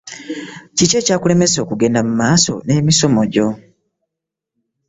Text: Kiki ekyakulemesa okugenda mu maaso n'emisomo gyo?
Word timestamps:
Kiki 0.75 0.95
ekyakulemesa 1.01 1.57
okugenda 1.63 1.99
mu 2.07 2.13
maaso 2.21 2.53
n'emisomo 2.65 3.21
gyo? 3.33 3.47